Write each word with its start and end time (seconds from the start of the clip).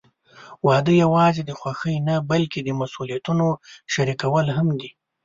واده 0.67 0.93
یوازې 1.03 1.41
د 1.45 1.51
خوښۍ 1.59 1.97
نه، 2.07 2.15
بلکې 2.31 2.59
د 2.63 2.69
مسوولیتونو 2.79 3.45
شریکول 3.93 4.47
هم 4.57 4.67
دي. 4.79 4.89